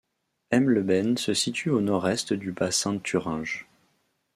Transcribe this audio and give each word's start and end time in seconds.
Hemleben 0.49 1.15
se 1.15 1.31
situe 1.35 1.69
au 1.69 1.79
nord-est 1.79 2.33
du 2.33 2.51
bassin 2.53 2.93
de 2.93 2.99
Thuringe. 3.03 3.67